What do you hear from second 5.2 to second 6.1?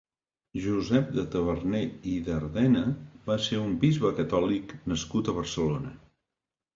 a Barcelona.